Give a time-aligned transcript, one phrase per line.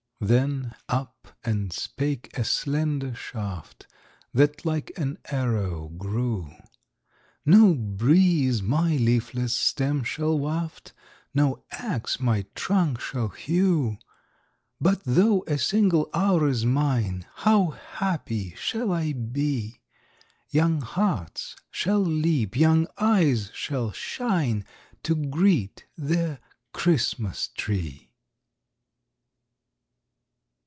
[0.23, 3.87] Then up and spake a slender shaft,
[4.35, 6.51] That like an arrow grew;
[7.43, 10.93] "No breeze my leafless stem shall waft,
[11.33, 13.97] No ax my trunk shall hew
[14.79, 19.81] But though a single hour is mine, How happy shall I be!
[20.51, 24.65] Young hearts shall leap, young eyes shall shine
[25.01, 26.39] To greet their
[26.73, 28.09] Christmas tree!"